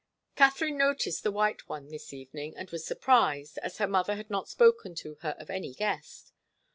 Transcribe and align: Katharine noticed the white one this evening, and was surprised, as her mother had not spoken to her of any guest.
Katharine 0.35 0.79
noticed 0.79 1.21
the 1.21 1.31
white 1.31 1.69
one 1.69 1.89
this 1.89 2.11
evening, 2.11 2.57
and 2.57 2.71
was 2.71 2.83
surprised, 2.83 3.59
as 3.59 3.77
her 3.77 3.85
mother 3.85 4.15
had 4.15 4.31
not 4.31 4.49
spoken 4.49 4.95
to 4.95 5.17
her 5.21 5.35
of 5.37 5.51
any 5.51 5.75
guest. 5.75 6.33